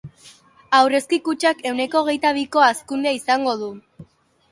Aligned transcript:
Aurrezki 0.77 1.19
Kutxak 1.27 1.61
ehuneko 1.71 2.01
hogeita 2.05 2.31
biko 2.39 2.63
hazkundea 2.69 3.13
izango 3.19 3.55
du. 3.61 3.69